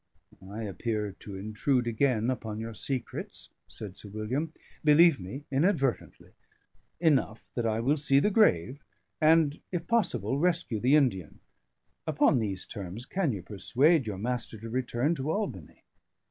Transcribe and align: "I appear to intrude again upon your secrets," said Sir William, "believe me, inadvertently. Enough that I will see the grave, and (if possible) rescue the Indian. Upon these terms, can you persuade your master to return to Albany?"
"I 0.49 0.63
appear 0.63 1.11
to 1.19 1.35
intrude 1.35 1.85
again 1.85 2.31
upon 2.31 2.59
your 2.59 2.73
secrets," 2.73 3.49
said 3.67 3.97
Sir 3.99 4.09
William, 4.09 4.51
"believe 4.83 5.19
me, 5.19 5.43
inadvertently. 5.51 6.31
Enough 6.99 7.47
that 7.53 7.67
I 7.67 7.81
will 7.81 7.97
see 7.97 8.17
the 8.19 8.31
grave, 8.31 8.83
and 9.21 9.59
(if 9.71 9.85
possible) 9.85 10.39
rescue 10.39 10.79
the 10.79 10.95
Indian. 10.95 11.39
Upon 12.07 12.39
these 12.39 12.65
terms, 12.65 13.05
can 13.05 13.31
you 13.31 13.43
persuade 13.43 14.07
your 14.07 14.17
master 14.17 14.57
to 14.61 14.71
return 14.71 15.13
to 15.13 15.29
Albany?" 15.29 15.83